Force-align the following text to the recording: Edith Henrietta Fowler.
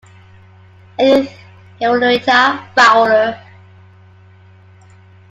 Edith 0.97 1.31
Henrietta 1.79 2.67
Fowler. 2.75 3.39